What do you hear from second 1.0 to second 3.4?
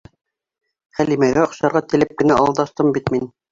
Хәлимәгә оҡшарға теләп кенә алдаштым бит мин.